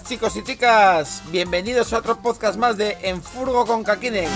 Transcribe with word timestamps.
Chicos 0.00 0.36
y 0.36 0.42
chicas, 0.42 1.22
bienvenidos 1.30 1.92
a 1.92 1.98
otro 1.98 2.16
podcast 2.16 2.58
más 2.58 2.78
de 2.78 2.96
En 3.02 3.22
Furgo 3.22 3.66
con 3.66 3.84
Kakinen. 3.84 4.30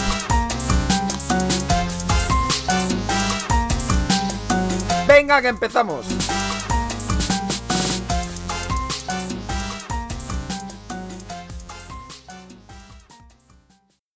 Venga 5.08 5.40
que 5.40 5.48
empezamos. 5.48 6.06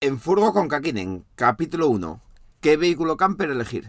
En 0.03 0.21
Furgo 0.21 0.53
con 0.53 0.69
Kakinen, 0.69 1.25
capítulo 1.37 1.89
1. 1.89 2.21
¿Qué 2.61 2.77
vehículo 2.77 3.17
camper 3.17 3.51
elegir? 3.51 3.89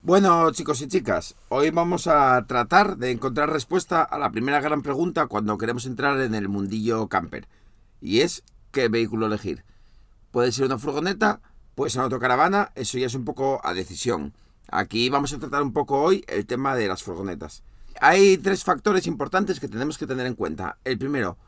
Bueno, 0.00 0.48
chicos 0.52 0.80
y 0.80 0.86
chicas, 0.86 1.34
hoy 1.48 1.70
vamos 1.70 2.06
a 2.06 2.46
tratar 2.46 2.98
de 2.98 3.10
encontrar 3.10 3.50
respuesta 3.50 4.00
a 4.04 4.16
la 4.16 4.30
primera 4.30 4.60
gran 4.60 4.80
pregunta 4.80 5.26
cuando 5.26 5.58
queremos 5.58 5.86
entrar 5.86 6.20
en 6.20 6.36
el 6.36 6.48
mundillo 6.48 7.08
camper. 7.08 7.48
Y 8.00 8.20
es, 8.20 8.44
¿qué 8.70 8.88
vehículo 8.88 9.26
elegir? 9.26 9.64
Puede 10.30 10.52
ser 10.52 10.66
una 10.66 10.78
furgoneta, 10.78 11.40
puede 11.74 11.90
ser 11.90 11.98
una 11.98 12.04
autocaravana, 12.04 12.70
eso 12.76 12.96
ya 12.96 13.06
es 13.06 13.14
un 13.14 13.24
poco 13.24 13.60
a 13.64 13.74
decisión. 13.74 14.34
Aquí 14.70 15.08
vamos 15.08 15.32
a 15.32 15.40
tratar 15.40 15.62
un 15.62 15.72
poco 15.72 16.00
hoy 16.00 16.24
el 16.28 16.46
tema 16.46 16.76
de 16.76 16.86
las 16.86 17.02
furgonetas. 17.02 17.64
Hay 18.00 18.38
tres 18.38 18.62
factores 18.62 19.08
importantes 19.08 19.58
que 19.58 19.68
tenemos 19.68 19.98
que 19.98 20.06
tener 20.06 20.26
en 20.26 20.36
cuenta. 20.36 20.78
El 20.84 20.96
primero, 20.96 21.38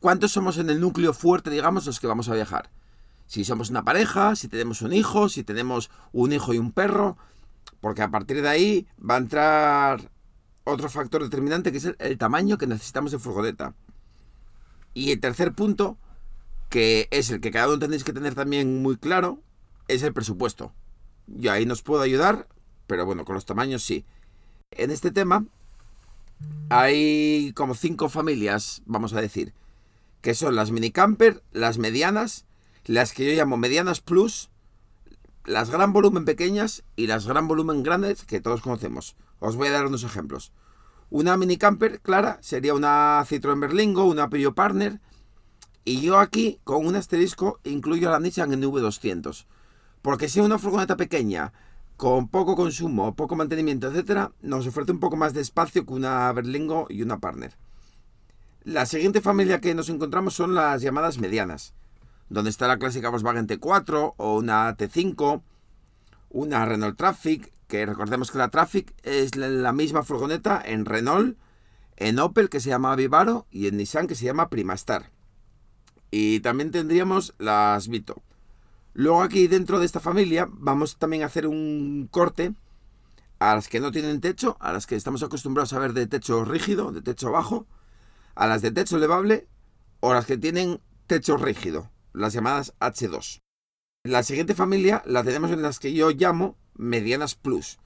¿cuántos 0.00 0.32
somos 0.32 0.58
en 0.58 0.70
el 0.70 0.80
núcleo 0.80 1.12
fuerte, 1.12 1.50
digamos, 1.50 1.86
los 1.86 2.00
que 2.00 2.08
vamos 2.08 2.28
a 2.28 2.34
viajar? 2.34 2.68
Si 3.28 3.44
somos 3.44 3.70
una 3.70 3.84
pareja, 3.84 4.34
si 4.34 4.48
tenemos 4.48 4.82
un 4.82 4.92
hijo, 4.92 5.28
si 5.28 5.44
tenemos 5.44 5.88
un 6.12 6.32
hijo 6.32 6.52
y 6.52 6.58
un 6.58 6.72
perro, 6.72 7.16
porque 7.82 8.00
a 8.00 8.10
partir 8.10 8.40
de 8.40 8.48
ahí 8.48 8.86
va 8.98 9.16
a 9.16 9.18
entrar 9.18 10.10
otro 10.64 10.88
factor 10.88 11.20
determinante 11.20 11.72
que 11.72 11.78
es 11.78 11.92
el, 11.98 12.16
tamaño 12.16 12.56
que 12.56 12.68
necesitamos 12.68 13.10
de 13.10 13.18
furgoneta. 13.18 13.74
Y 14.94 15.10
el 15.10 15.18
tercer 15.18 15.52
punto, 15.52 15.98
que 16.70 17.08
es 17.10 17.30
el 17.30 17.40
que 17.40 17.50
cada 17.50 17.66
uno 17.66 17.80
tenéis 17.80 18.04
que 18.04 18.12
tener 18.12 18.36
también 18.36 18.82
muy 18.82 18.96
claro, 18.96 19.40
es 19.88 20.04
el 20.04 20.12
presupuesto. 20.12 20.72
Y 21.26 21.48
ahí 21.48 21.66
nos 21.66 21.82
puedo 21.82 22.02
ayudar, 22.02 22.46
pero 22.86 23.04
bueno, 23.04 23.24
con 23.24 23.34
los 23.34 23.46
tamaños 23.46 23.82
sí. 23.82 24.04
En 24.70 24.92
este 24.92 25.10
tema 25.10 25.44
hay 26.70 27.52
como 27.56 27.74
cinco 27.74 28.08
familias, 28.08 28.82
vamos 28.86 29.12
a 29.12 29.20
decir, 29.20 29.54
que 30.20 30.34
son 30.34 30.54
las 30.54 30.70
mini 30.70 30.92
camper, 30.92 31.42
las 31.50 31.78
medianas, 31.78 32.46
las 32.84 33.12
que 33.12 33.26
yo 33.26 33.36
llamo 33.36 33.56
medianas 33.56 34.00
plus, 34.00 34.51
las 35.44 35.70
gran 35.70 35.92
volumen 35.92 36.24
pequeñas 36.24 36.84
y 36.94 37.06
las 37.06 37.26
gran 37.26 37.48
volumen 37.48 37.82
grandes 37.82 38.24
que 38.24 38.40
todos 38.40 38.62
conocemos. 38.62 39.16
Os 39.40 39.56
voy 39.56 39.68
a 39.68 39.72
dar 39.72 39.86
unos 39.86 40.04
ejemplos. 40.04 40.52
Una 41.10 41.36
mini 41.36 41.56
camper 41.56 42.00
clara 42.00 42.38
sería 42.40 42.74
una 42.74 43.24
Citroën 43.28 43.60
Berlingo, 43.60 44.04
una 44.04 44.30
Peugeot 44.30 44.54
Partner. 44.54 45.00
Y 45.84 46.00
yo 46.00 46.18
aquí, 46.18 46.60
con 46.64 46.86
un 46.86 46.94
asterisco, 46.94 47.58
incluyo 47.64 48.10
la 48.10 48.20
Nissan 48.20 48.52
NV200. 48.52 49.46
Porque 50.00 50.28
si 50.28 50.40
una 50.40 50.58
furgoneta 50.58 50.96
pequeña, 50.96 51.52
con 51.96 52.28
poco 52.28 52.54
consumo, 52.54 53.14
poco 53.16 53.34
mantenimiento, 53.34 53.88
etcétera, 53.88 54.32
nos 54.40 54.66
ofrece 54.66 54.92
un 54.92 55.00
poco 55.00 55.16
más 55.16 55.34
de 55.34 55.40
espacio 55.40 55.84
que 55.84 55.92
una 55.92 56.32
Berlingo 56.32 56.86
y 56.88 57.02
una 57.02 57.18
Partner. 57.18 57.56
La 58.62 58.86
siguiente 58.86 59.20
familia 59.20 59.60
que 59.60 59.74
nos 59.74 59.88
encontramos 59.88 60.34
son 60.34 60.54
las 60.54 60.82
llamadas 60.82 61.18
medianas 61.18 61.74
donde 62.32 62.50
está 62.50 62.66
la 62.66 62.78
clásica 62.78 63.10
Volkswagen 63.10 63.46
T4 63.46 64.14
o 64.16 64.36
una 64.36 64.74
T5, 64.74 65.42
una 66.30 66.64
Renault 66.64 66.96
Traffic, 66.96 67.52
que 67.68 67.84
recordemos 67.84 68.30
que 68.30 68.38
la 68.38 68.48
Traffic 68.48 68.94
es 69.02 69.36
la 69.36 69.72
misma 69.72 70.02
furgoneta 70.02 70.60
en 70.64 70.86
Renault, 70.86 71.36
en 71.96 72.18
Opel 72.18 72.48
que 72.48 72.60
se 72.60 72.70
llama 72.70 72.96
Vivaro 72.96 73.46
y 73.50 73.66
en 73.66 73.76
Nissan 73.76 74.06
que 74.06 74.14
se 74.14 74.24
llama 74.24 74.48
Primastar. 74.48 75.10
Y 76.10 76.40
también 76.40 76.70
tendríamos 76.70 77.34
las 77.38 77.88
Vito. 77.88 78.22
Luego 78.94 79.22
aquí 79.22 79.46
dentro 79.46 79.78
de 79.78 79.86
esta 79.86 80.00
familia 80.00 80.48
vamos 80.50 80.96
también 80.96 81.22
a 81.22 81.26
hacer 81.26 81.46
un 81.46 82.08
corte 82.10 82.54
a 83.40 83.54
las 83.54 83.68
que 83.68 83.80
no 83.80 83.92
tienen 83.92 84.22
techo, 84.22 84.56
a 84.58 84.72
las 84.72 84.86
que 84.86 84.96
estamos 84.96 85.22
acostumbrados 85.22 85.74
a 85.74 85.78
ver 85.78 85.92
de 85.92 86.06
techo 86.06 86.46
rígido, 86.46 86.92
de 86.92 87.02
techo 87.02 87.30
bajo, 87.30 87.66
a 88.34 88.46
las 88.46 88.62
de 88.62 88.70
techo 88.70 88.96
elevable 88.96 89.48
o 90.00 90.14
las 90.14 90.24
que 90.24 90.38
tienen 90.38 90.80
techo 91.06 91.36
rígido 91.36 91.91
las 92.12 92.32
llamadas 92.32 92.74
H2. 92.80 93.40
La 94.04 94.22
siguiente 94.22 94.54
familia 94.54 95.02
la 95.06 95.22
tenemos 95.22 95.50
en 95.50 95.62
las 95.62 95.78
que 95.78 95.92
yo 95.92 96.10
llamo 96.10 96.56
medianas 96.74 97.34
plus, 97.34 97.78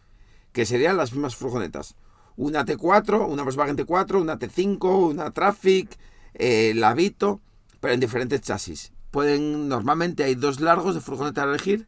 que 0.52 0.64
serían 0.64 0.96
las 0.96 1.12
mismas 1.12 1.36
furgonetas. 1.36 1.96
Una 2.36 2.64
T4, 2.64 3.28
una 3.28 3.42
Volkswagen 3.42 3.76
T4, 3.76 4.20
una 4.20 4.38
T5, 4.38 5.10
una 5.10 5.30
Traffic, 5.30 5.98
eh, 6.34 6.72
la 6.74 6.94
Vito, 6.94 7.40
pero 7.80 7.94
en 7.94 8.00
diferentes 8.00 8.40
chasis. 8.40 8.92
Pueden, 9.10 9.68
normalmente 9.68 10.24
hay 10.24 10.34
dos 10.34 10.60
largos 10.60 10.94
de 10.94 11.00
furgoneta 11.00 11.42
a 11.42 11.46
elegir, 11.46 11.86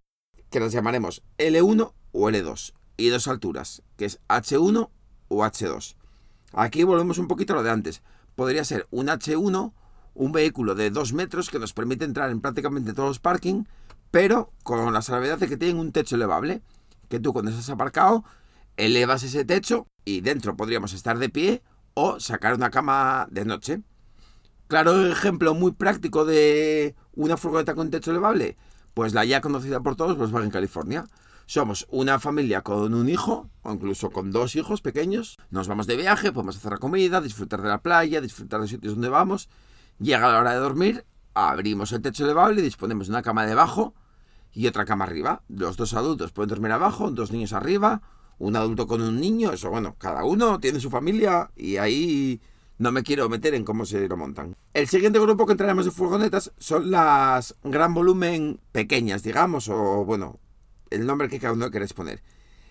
que 0.51 0.61
las 0.61 0.73
llamaremos 0.73 1.23
L1 1.39 1.93
o 2.13 2.31
L2, 2.31 2.73
y 2.97 3.09
dos 3.09 3.29
alturas, 3.29 3.83
que 3.97 4.05
es 4.05 4.21
H1 4.29 4.91
o 5.29 5.45
H2. 5.45 5.97
Aquí 6.53 6.83
volvemos 6.83 7.19
un 7.19 7.29
poquito 7.29 7.53
a 7.53 7.57
lo 7.57 7.63
de 7.63 7.71
antes. 7.71 8.03
Podría 8.35 8.65
ser 8.65 8.87
un 8.91 9.09
H1 9.09 9.73
un 10.19 10.33
vehículo 10.33 10.75
de 10.75 10.91
2 10.91 11.13
metros 11.13 11.49
que 11.49 11.61
nos 11.61 11.73
permite 11.73 12.05
entrar 12.05 12.31
en 12.31 12.41
prácticamente 12.41 12.93
todos 12.93 13.09
los 13.09 13.19
parking, 13.21 13.65
pero 14.11 14.53
con 14.65 14.93
la 14.93 15.01
salvedad 15.01 15.39
de 15.39 15.49
que 15.49 15.57
tienen 15.57 15.79
un 15.79 15.93
techo 15.93 16.17
elevable, 16.17 16.61
que 17.09 17.21
tú 17.21 17.33
cuando 17.33 17.53
estás 17.53 17.71
aparcado 17.71 18.25
elevas 18.77 19.23
ese 19.23 19.45
techo 19.45 19.87
y 20.05 20.21
dentro 20.21 20.57
podríamos 20.57 20.93
estar 20.93 21.19
de 21.19 21.29
pie 21.29 21.63
o 21.95 22.19
sacar 22.21 22.55
una 22.55 22.71
cama 22.71 23.29
de 23.31 23.45
noche. 23.45 23.81
Claro, 24.67 25.07
ejemplo 25.07 25.55
muy 25.55 25.73
práctico 25.73 26.25
de 26.25 26.95
una 27.15 27.37
furgoneta 27.37 27.75
con 27.75 27.91
techo 27.91 28.11
elevable, 28.11 28.57
pues 28.95 29.15
la 29.15 29.25
ya 29.25 29.41
conocida 29.41 29.81
por 29.81 29.95
todos, 29.97 30.17
pues 30.17 30.45
en 30.45 30.51
California. 30.51 31.07
Somos 31.47 31.87
una 31.91 32.19
familia 32.19 32.61
con 32.61 32.93
un 32.93 33.09
hijo, 33.09 33.49
o 33.63 33.73
incluso 33.73 34.11
con 34.11 34.33
dos 34.33 34.55
hijos 34.57 34.83
pequeños. 34.83 35.39
Nos 35.51 35.67
vamos 35.67 35.87
de 35.87 35.97
viaje, 35.97 36.31
podemos 36.31 36.57
hacer 36.57 36.73
la 36.73 36.79
comida, 36.79 37.23
disfrutar 37.23 37.63
de 37.63 37.69
la 37.69 37.81
playa, 37.81 38.21
disfrutar 38.21 38.61
de 38.61 38.65
los 38.65 38.71
sitios 38.71 38.95
donde 38.95 39.09
vamos. 39.09 39.49
Llega 39.99 40.31
la 40.31 40.39
hora 40.39 40.53
de 40.53 40.59
dormir, 40.59 41.05
abrimos 41.35 41.93
el 41.93 42.03
techo 42.03 42.25
elevable 42.25 42.61
y 42.61 42.65
disponemos 42.65 43.09
de 43.09 43.13
una 43.13 43.23
cama 43.23 43.47
debajo 43.47 43.95
y 44.53 44.67
otra 44.67 44.85
cama 44.85 45.05
arriba. 45.05 45.43
Los 45.49 45.77
dos 45.77 45.95
adultos 45.95 46.33
pueden 46.33 46.51
dormir 46.51 46.73
abajo, 46.73 47.11
dos 47.11 47.33
niños 47.33 47.53
arriba, 47.53 48.03
un 48.39 48.55
adulto 48.55 48.87
con 48.87 49.03
un 49.03 49.21
niño, 49.21 49.53
eso 49.53 49.71
bueno, 49.71 49.97
cada 49.99 50.25
uno 50.25 50.61
tiene 50.61 50.79
su 50.79 50.89
familia 50.89 51.51
y 51.57 51.79
ahí 51.79 52.41
no 52.79 52.93
me 52.93 53.03
quiero 53.03 53.29
meter 53.29 53.55
en 53.55 53.65
cómo 53.65 53.85
se 53.85 54.07
lo 54.07 54.17
montan. 54.17 54.57
El 54.73 54.87
siguiente 54.87 55.19
grupo 55.19 55.47
que 55.47 55.53
entraremos 55.53 55.85
de 55.85 55.91
furgonetas 55.91 56.53
son 56.59 56.93
las 56.93 57.57
gran 57.65 57.93
volumen 57.93 58.61
pequeñas, 58.71 59.25
digamos, 59.25 59.69
o 59.69 60.05
bueno, 60.05 60.39
el 60.91 61.07
nombre 61.07 61.29
que 61.29 61.41
cada 61.41 61.55
uno 61.55 61.71
quiere 61.73 61.89
poner. 61.89 62.23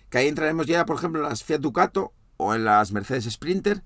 Que 0.08 0.18
ahí 0.18 0.28
entraremos 0.28 0.66
ya, 0.66 0.86
por 0.86 0.96
ejemplo, 0.96 1.22
en 1.22 1.28
las 1.28 1.44
Fiat 1.44 1.60
Ducato 1.60 2.14
o 2.38 2.54
en 2.54 2.64
las 2.64 2.92
Mercedes 2.92 3.30
Sprinter, 3.30 3.82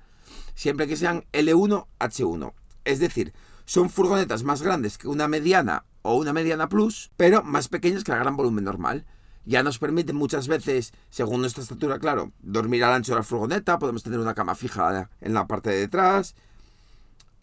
siempre 0.54 0.86
que 0.86 0.96
sean 0.96 1.24
L1, 1.32 1.86
H1. 1.98 2.52
Es 2.84 2.98
decir, 2.98 3.32
son 3.64 3.90
furgonetas 3.90 4.42
más 4.42 4.62
grandes 4.62 4.98
que 4.98 5.08
una 5.08 5.28
mediana 5.28 5.84
o 6.02 6.16
una 6.16 6.32
mediana 6.32 6.68
plus, 6.68 7.10
pero 7.16 7.42
más 7.42 7.68
pequeñas 7.68 8.04
que 8.04 8.12
la 8.12 8.18
gran 8.18 8.36
volumen 8.36 8.64
normal. 8.64 9.06
Ya 9.44 9.62
nos 9.62 9.78
permiten 9.78 10.16
muchas 10.16 10.46
veces, 10.46 10.92
según 11.10 11.40
nuestra 11.40 11.62
estatura, 11.62 11.98
claro, 11.98 12.32
dormir 12.42 12.84
al 12.84 12.92
ancho 12.92 13.12
de 13.12 13.18
la 13.18 13.24
furgoneta, 13.24 13.78
podemos 13.78 14.02
tener 14.02 14.20
una 14.20 14.34
cama 14.34 14.54
fija 14.54 15.10
en 15.20 15.34
la 15.34 15.46
parte 15.46 15.70
de 15.70 15.80
detrás. 15.80 16.34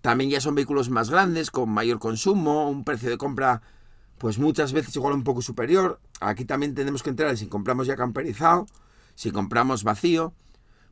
También 0.02 0.30
ya 0.30 0.40
son 0.40 0.56
vehículos 0.56 0.90
más 0.90 1.10
grandes, 1.10 1.52
con 1.52 1.70
mayor 1.70 2.00
consumo, 2.00 2.70
un 2.70 2.86
precio 2.86 3.10
de 3.10 3.18
compra 3.18 3.62
pues 4.20 4.38
muchas 4.38 4.74
veces 4.74 4.96
igual 4.96 5.14
un 5.14 5.24
poco 5.24 5.42
superior. 5.42 6.00
Aquí 6.20 6.46
también 6.46 6.76
tenemos 6.76 7.02
que 7.02 7.10
entrar 7.10 7.36
si 7.38 7.48
compramos 7.48 7.88
ya 7.88 7.96
camperizado, 7.96 8.68
si 9.16 9.32
compramos 9.32 9.84
vacío. 9.84 10.34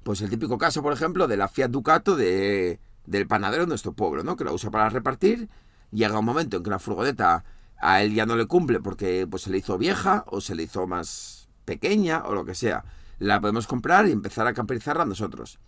Pues 0.03 0.21
el 0.21 0.29
típico 0.29 0.57
caso, 0.57 0.81
por 0.81 0.93
ejemplo, 0.93 1.27
de 1.27 1.35
la 1.35 1.49
Fiat 1.49 1.69
Ducato 1.69 2.15
de 2.15 2.79
del 3.07 3.25
panadero 3.25 3.63
de 3.63 3.69
nuestro 3.69 3.93
pueblo, 3.93 4.23
¿no? 4.23 4.35
Que 4.35 4.43
la 4.43 4.51
usa 4.51 4.69
para 4.69 4.89
repartir. 4.89 5.49
Llega 5.91 6.19
un 6.19 6.25
momento 6.25 6.57
en 6.57 6.63
que 6.63 6.69
la 6.69 6.77
furgoneta 6.77 7.43
a 7.79 8.01
él 8.01 8.13
ya 8.13 8.25
no 8.25 8.35
le 8.35 8.45
cumple 8.45 8.79
porque 8.79 9.25
pues, 9.27 9.43
se 9.43 9.49
le 9.49 9.57
hizo 9.57 9.77
vieja 9.77 10.23
o 10.27 10.41
se 10.41 10.53
le 10.53 10.63
hizo 10.63 10.85
más 10.85 11.49
pequeña 11.65 12.23
o 12.25 12.35
lo 12.35 12.45
que 12.45 12.53
sea. 12.53 12.83
La 13.19 13.41
podemos 13.41 13.65
comprar 13.65 14.07
y 14.07 14.11
empezar 14.11 14.45
a 14.45 14.53
camperizarla 14.53 15.05
nosotros. 15.05 15.59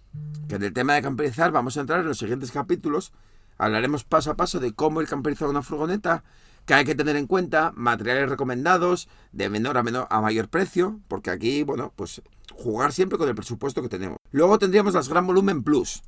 Que 0.48 0.56
en 0.56 0.64
el 0.64 0.74
tema 0.74 0.94
de 0.94 1.02
camperizar 1.02 1.52
vamos 1.52 1.78
a 1.78 1.82
entrar 1.82 2.02
en 2.02 2.08
los 2.08 2.20
siguientes 2.20 2.52
capítulos. 2.52 3.12
Hablaremos 3.58 4.04
paso 4.04 4.32
a 4.32 4.36
paso 4.36 4.60
de 4.60 4.74
cómo 4.74 5.02
el 5.02 5.08
camperizar 5.08 5.48
una 5.48 5.62
furgoneta, 5.62 6.24
que 6.66 6.74
hay 6.74 6.86
que 6.86 6.96
tener 6.96 7.16
en 7.16 7.26
cuenta, 7.26 7.74
materiales 7.76 8.30
recomendados, 8.30 9.10
de 9.32 9.50
menor 9.50 9.78
a, 9.78 9.84
menor 9.84 10.08
a 10.10 10.22
mayor 10.22 10.50
precio, 10.50 11.00
porque 11.08 11.32
aquí, 11.32 11.64
bueno, 11.64 11.92
pues 11.96 12.22
jugar 12.54 12.94
siempre 12.94 13.18
con 13.18 13.28
el 13.28 13.36
presupuesto 13.36 13.82
que 13.82 13.90
tenemos. 13.90 14.18
Luego 14.32 14.60
tendríamos 14.60 14.94
las 14.94 15.10
Gran 15.10 15.26
Volumen 15.26 15.64
Plus, 15.64 16.04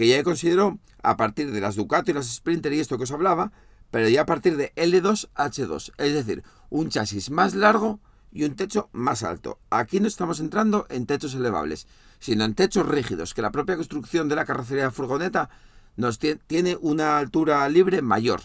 que 0.00 0.08
ya 0.08 0.22
considero 0.22 0.78
a 1.02 1.18
partir 1.18 1.52
de 1.52 1.60
las 1.60 1.76
Ducati 1.76 2.12
y 2.12 2.14
las 2.14 2.26
Sprinter 2.26 2.72
y 2.72 2.80
esto 2.80 2.96
que 2.96 3.04
os 3.04 3.12
hablaba, 3.12 3.52
pero 3.90 4.08
ya 4.08 4.22
a 4.22 4.24
partir 4.24 4.56
de 4.56 4.72
L2H2, 4.74 5.92
es 5.98 6.14
decir, 6.14 6.42
un 6.70 6.88
chasis 6.88 7.30
más 7.30 7.54
largo 7.54 8.00
y 8.32 8.44
un 8.44 8.56
techo 8.56 8.88
más 8.92 9.22
alto. 9.22 9.58
Aquí 9.68 10.00
no 10.00 10.08
estamos 10.08 10.40
entrando 10.40 10.86
en 10.88 11.04
techos 11.04 11.34
elevables, 11.34 11.86
sino 12.18 12.46
en 12.46 12.54
techos 12.54 12.88
rígidos, 12.88 13.34
que 13.34 13.42
la 13.42 13.52
propia 13.52 13.76
construcción 13.76 14.30
de 14.30 14.36
la 14.36 14.46
carrocería 14.46 14.84
de 14.84 14.90
furgoneta 14.90 15.50
nos 15.96 16.18
tiene 16.18 16.78
una 16.80 17.18
altura 17.18 17.68
libre 17.68 18.00
mayor 18.00 18.40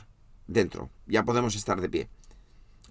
dentro. 0.48 0.90
Ya 1.08 1.24
podemos 1.24 1.56
estar 1.56 1.80
de 1.80 1.88
pie. 1.88 2.10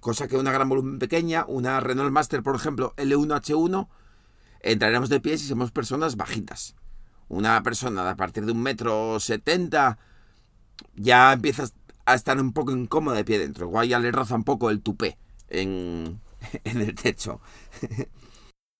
Cosa 0.00 0.26
que 0.26 0.38
una 0.38 0.52
gran 0.52 0.70
volumen 0.70 0.98
pequeña, 0.98 1.44
una 1.46 1.80
Renault 1.80 2.12
Master, 2.12 2.42
por 2.42 2.56
ejemplo, 2.56 2.94
L1H1, 2.96 3.88
entraremos 4.60 5.10
de 5.10 5.20
pie 5.20 5.36
si 5.36 5.48
somos 5.48 5.70
personas 5.70 6.16
bajitas. 6.16 6.76
Una 7.28 7.62
persona 7.62 8.08
a 8.08 8.16
partir 8.16 8.44
de 8.44 8.52
un 8.52 8.62
metro 8.62 9.18
setenta 9.20 9.98
ya 10.94 11.32
empieza 11.32 11.64
a 12.06 12.14
estar 12.14 12.40
un 12.40 12.52
poco 12.52 12.72
incómoda 12.72 13.16
de 13.16 13.24
pie 13.24 13.38
dentro. 13.38 13.66
Igual 13.66 13.88
ya 13.88 13.98
le 13.98 14.12
roza 14.12 14.34
un 14.34 14.44
poco 14.44 14.70
el 14.70 14.82
tupé 14.82 15.16
en, 15.48 16.20
en 16.64 16.80
el 16.80 16.94
techo. 16.94 17.40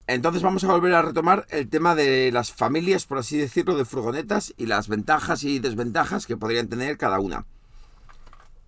Entonces 0.07 0.43
vamos 0.43 0.63
a 0.65 0.73
volver 0.73 0.93
a 0.95 1.03
retomar 1.03 1.47
el 1.49 1.71
tema 1.71 1.95
de 1.95 2.31
las 2.31 2.53
familias, 2.53 3.07
por 3.07 3.17
así 3.17 3.39
decirlo, 3.39 3.75
de 3.77 3.87
furgonetas 3.87 4.53
y 4.59 4.67
las 4.67 4.89
ventajas 4.89 5.45
y 5.45 5.61
desventajas 5.61 6.27
que 6.27 6.37
podrían 6.37 6.69
tener 6.69 6.99
cada 6.99 7.21
una. 7.21 7.47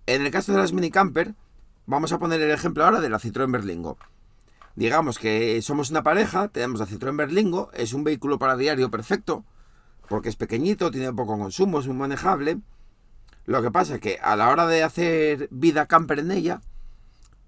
En 0.06 0.22
el 0.22 0.30
caso 0.30 0.52
de 0.52 0.58
las 0.58 0.72
mini 0.72 0.90
camper, 0.90 1.34
vamos 1.84 2.12
a 2.12 2.18
poner 2.18 2.40
el 2.40 2.50
ejemplo 2.50 2.84
ahora 2.84 3.02
de 3.02 3.10
la 3.10 3.18
Citroën 3.18 3.52
Berlingo. 3.52 3.98
Digamos 4.76 5.18
que 5.18 5.60
somos 5.60 5.90
una 5.90 6.02
pareja, 6.02 6.48
tenemos 6.48 6.80
la 6.80 6.86
Citroën 6.86 7.16
Berlingo, 7.16 7.70
es 7.74 7.92
un 7.92 8.04
vehículo 8.04 8.38
para 8.38 8.56
diario 8.56 8.90
perfecto, 8.90 9.44
porque 10.08 10.28
es 10.28 10.36
pequeñito, 10.36 10.90
tiene 10.90 11.12
poco 11.12 11.38
consumo, 11.38 11.80
es 11.80 11.86
muy 11.86 11.96
manejable. 11.96 12.58
Lo 13.44 13.62
que 13.62 13.70
pasa 13.70 13.96
es 13.96 14.00
que 14.00 14.18
a 14.22 14.36
la 14.36 14.48
hora 14.48 14.66
de 14.66 14.82
hacer 14.82 15.48
vida 15.50 15.86
camper 15.86 16.18
en 16.20 16.30
ella, 16.30 16.60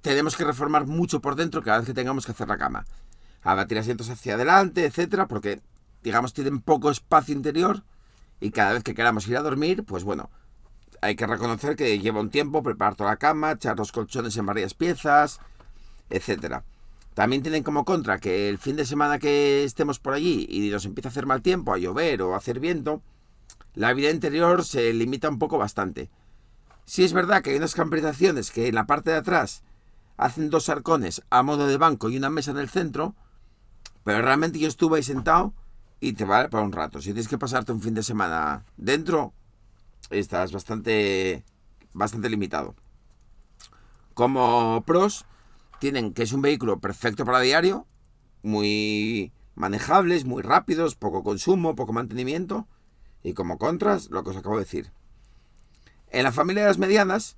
tenemos 0.01 0.37
que 0.37 0.45
reformar 0.45 0.87
mucho 0.87 1.21
por 1.21 1.35
dentro 1.35 1.63
cada 1.63 1.79
vez 1.79 1.87
que 1.87 1.95
tengamos 1.95 2.25
que 2.25 2.33
hacer 2.33 2.49
la 2.49 2.59
cama 2.59 2.87
a 3.43 3.55
batir 3.55 3.79
asientos 3.79 4.11
hacia 4.11 4.35
adelante, 4.35 4.85
etcétera, 4.85 5.27
porque 5.27 5.61
digamos 6.03 6.33
tienen 6.33 6.61
poco 6.61 6.91
espacio 6.91 7.35
interior 7.35 7.83
y 8.41 8.51
cada 8.51 8.73
vez 8.73 8.83
que 8.83 8.95
queramos 8.95 9.27
ir 9.27 9.37
a 9.37 9.43
dormir, 9.43 9.85
pues 9.85 10.05
bueno, 10.05 10.31
hay 11.01 11.17
que 11.17 11.27
reconocer 11.27 11.77
que 11.77 11.99
lleva 11.99 12.21
un 12.21 12.31
tiempo 12.31 12.63
preparar 12.63 12.95
toda 12.95 13.11
la 13.11 13.17
cama, 13.17 13.53
echar 13.53 13.77
los 13.77 13.93
colchones 13.93 14.37
en 14.37 14.47
varias 14.47 14.75
piezas, 14.75 15.41
etcétera. 16.11 16.65
También 17.19 17.43
tienen 17.43 17.65
como 17.65 17.85
contra 17.85 18.21
que 18.21 18.49
el 18.49 18.59
fin 18.59 18.77
de 18.77 18.87
semana 18.87 19.19
que 19.19 19.65
estemos 19.65 19.99
por 19.99 20.15
allí 20.15 20.47
y 20.49 20.71
nos 20.71 20.85
empieza 20.85 21.09
a 21.09 21.11
hacer 21.11 21.27
mal 21.27 21.43
tiempo, 21.43 21.75
a 21.75 21.77
llover 21.77 22.23
o 22.23 22.33
a 22.33 22.37
hacer 22.37 22.61
viento, 22.61 23.03
la 23.75 23.93
vida 23.93 24.11
interior 24.11 24.65
se 24.65 24.93
limita 24.93 25.29
un 25.29 25.41
poco 25.41 25.59
bastante. 25.59 26.11
Si 26.85 27.03
es 27.03 27.13
verdad 27.13 27.43
que 27.43 27.51
hay 27.51 27.57
unas 27.57 27.75
camperizaciones 27.75 28.53
que 28.53 28.69
en 28.69 28.77
la 28.77 28.87
parte 28.87 29.11
de 29.11 29.17
atrás 29.17 29.65
hacen 30.17 30.49
dos 30.49 30.69
arcones 30.69 31.25
a 31.29 31.43
modo 31.43 31.67
de 31.67 31.77
banco 31.77 32.09
y 32.09 32.17
una 32.17 32.31
mesa 32.31 32.53
en 32.53 32.59
el 32.59 32.69
centro, 32.69 33.17
pero 34.05 34.23
realmente 34.23 34.61
yo 34.61 34.69
estuve 34.69 34.99
ahí 34.99 35.03
sentado 35.03 35.53
y 35.99 36.13
te 36.13 36.25
vale 36.25 36.49
para 36.51 36.63
un 36.63 36.71
rato. 36.71 37.01
Si 37.01 37.07
tienes 37.07 37.27
que 37.27 37.37
pasarte 37.37 37.73
un 37.73 37.83
fin 37.83 37.95
de 37.95 38.05
semana 38.05 38.65
dentro, 38.77 39.33
estás 40.11 40.53
bastante, 40.53 41.45
bastante 41.93 42.31
limitado. 42.31 42.77
Como 44.15 44.85
pros, 44.87 45.27
tienen 45.79 46.13
que 46.13 46.23
es 46.23 46.33
un 46.33 46.43
vehículo 46.43 46.81
perfecto 46.81 47.25
para 47.25 47.41
diario, 47.41 47.87
muy 48.43 49.33
manejables, 49.55 50.25
muy 50.25 50.43
rápidos, 50.43 50.95
poco 50.95 51.23
consumo, 51.23 51.75
poco 51.75 51.93
mantenimiento. 51.93 52.67
Y 53.23 53.35
como 53.35 53.59
contras, 53.59 54.11
lo 54.11 54.23
que 54.23 54.31
os 54.31 54.37
acabo 54.37 54.57
de 54.57 54.65
decir. 54.65 54.93
En 56.11 56.23
la 56.23 56.33
familia 56.33 56.63
de 56.63 56.69
las 56.69 56.79
medianas, 56.79 57.37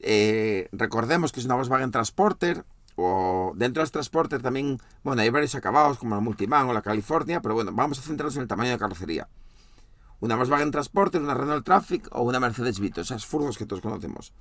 eh, 0.00 0.68
recordemos 0.72 1.32
que 1.32 1.40
es 1.40 1.46
una 1.46 1.54
Volkswagen 1.54 1.90
Transporter, 1.90 2.64
o 2.96 3.52
dentro 3.54 3.80
de 3.80 3.84
los 3.84 3.92
transportes 3.92 4.42
también, 4.42 4.80
bueno, 5.04 5.22
hay 5.22 5.30
varios 5.30 5.54
acabados 5.54 5.98
como 5.98 6.16
la 6.16 6.20
Multiman 6.20 6.68
o 6.68 6.72
la 6.72 6.82
California, 6.82 7.40
pero 7.40 7.54
bueno, 7.54 7.70
vamos 7.72 7.98
a 7.98 8.02
centrarnos 8.02 8.34
en 8.36 8.42
el 8.42 8.48
tamaño 8.48 8.70
de 8.70 8.78
carrocería. 8.78 9.28
Una 10.20 10.34
Volkswagen 10.34 10.72
Transporter, 10.72 11.20
una 11.22 11.34
Renault 11.34 11.64
Traffic 11.64 12.08
o 12.10 12.22
una 12.22 12.40
Mercedes 12.40 12.80
Vito, 12.80 13.02
esas 13.02 13.24
furgos 13.24 13.56
que 13.56 13.66
todos 13.66 13.82
conocemos. 13.82 14.32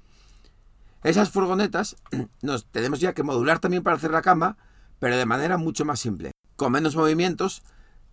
Esas 1.04 1.30
furgonetas 1.30 1.96
nos 2.42 2.66
tenemos 2.66 3.00
ya 3.00 3.14
que 3.14 3.24
modular 3.24 3.60
también 3.60 3.84
para 3.84 3.96
hacer 3.96 4.12
la 4.12 4.22
cama, 4.22 4.58
pero 5.00 5.18
de 5.18 5.26
manera 5.26 5.58
mucho 5.58 5.86
más 5.86 6.00
simple. 6.00 6.32
Con 6.56 6.72
menos 6.72 6.96
movimientos 6.96 7.64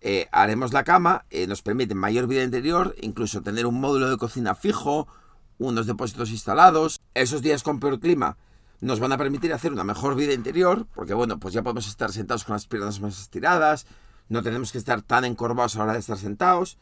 eh, 0.01 0.27
haremos 0.31 0.71
la 0.71 0.83
cama, 0.83 1.25
eh, 1.29 1.47
nos 1.47 1.61
permite 1.61 1.95
mayor 1.95 2.27
vida 2.27 2.43
interior, 2.43 2.95
incluso 3.01 3.41
tener 3.41 3.65
un 3.65 3.79
módulo 3.79 4.09
de 4.09 4.17
cocina 4.17 4.53
fijo, 4.53 5.07
unos 5.57 5.87
depósitos 5.87 6.29
instalados. 6.29 6.99
Esos 7.13 7.41
días 7.41 7.63
con 7.63 7.79
peor 7.79 7.99
clima 7.99 8.37
nos 8.81 8.99
van 8.99 9.11
a 9.13 9.17
permitir 9.17 9.53
hacer 9.53 9.71
una 9.71 9.83
mejor 9.83 10.15
vida 10.15 10.33
interior, 10.33 10.85
porque 10.93 11.13
bueno, 11.13 11.39
pues 11.39 11.53
ya 11.53 11.63
podemos 11.63 11.87
estar 11.87 12.11
sentados 12.11 12.43
con 12.43 12.53
las 12.53 12.67
piernas 12.67 12.99
más 12.99 13.19
estiradas, 13.19 13.87
no 14.29 14.43
tenemos 14.43 14.71
que 14.71 14.77
estar 14.77 15.01
tan 15.01 15.25
encorvados 15.25 15.75
a 15.75 15.79
la 15.79 15.83
hora 15.85 15.93
de 15.93 15.99
estar 15.99 16.17
sentados. 16.17 16.77